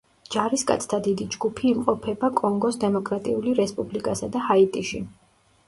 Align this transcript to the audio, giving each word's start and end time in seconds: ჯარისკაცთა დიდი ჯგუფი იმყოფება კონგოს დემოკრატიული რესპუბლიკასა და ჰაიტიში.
ჯარისკაცთა 0.35 0.99
დიდი 1.07 1.27
ჯგუფი 1.35 1.67
იმყოფება 1.73 2.31
კონგოს 2.41 2.81
დემოკრატიული 2.85 3.55
რესპუბლიკასა 3.63 4.33
და 4.39 4.45
ჰაიტიში. 4.51 5.07